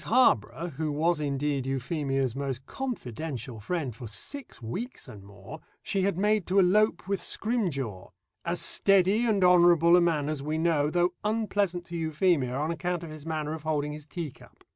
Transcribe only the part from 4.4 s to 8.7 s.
weeks and more, she had made to elope with Scrimgeour as